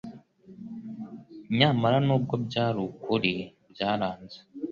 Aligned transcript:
Nyamara 1.57 1.97
nubwo 2.07 2.33
byari 2.45 2.79
ukuri 2.89 3.33
byaranze 3.71 4.37